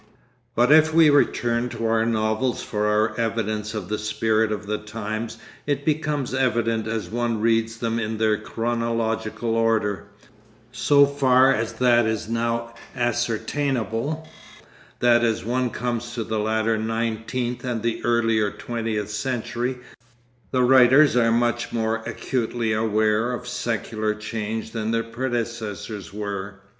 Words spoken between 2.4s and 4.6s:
for our evidence of the spirit